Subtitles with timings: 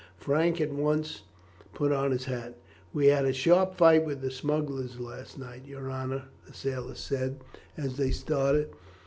[0.17, 1.21] Frank at once
[1.75, 2.57] put on his hat.
[2.91, 7.41] "We had a sharp fight with the smugglers last night, your honour," the sailor said
[7.77, 8.71] as they started.